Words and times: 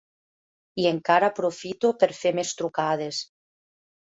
I 0.83 0.87
encara 0.91 1.29
aprofito 1.31 1.93
per 2.05 2.09
fer 2.21 2.33
més 2.41 2.55
trucades. 2.63 3.23